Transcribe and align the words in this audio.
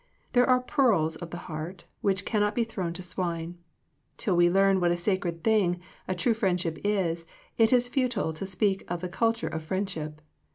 There 0.33 0.49
are 0.49 0.61
pearls 0.61 1.15
of 1.17 1.29
the 1.29 1.37
heart, 1.45 1.85
which 2.01 2.25
can 2.25 2.41
not 2.41 2.55
be 2.55 2.63
thrown 2.63 2.91
to 2.93 3.03
swine. 3.03 3.59
Till 4.17 4.35
we 4.35 4.49
learn 4.49 4.79
what 4.79 4.89
a 4.89 4.97
sacred 4.97 5.43
thing 5.43 5.79
a 6.07 6.15
true 6.15 6.33
friendship 6.33 6.79
is, 6.83 7.27
it 7.59 7.71
is 7.71 7.87
futile 7.87 8.33
to 8.33 8.47
speak 8.47 8.83
of 8.87 9.01
the 9.01 9.09
culture 9.09 9.47
of 9.49 9.63
friendship. 9.63 10.19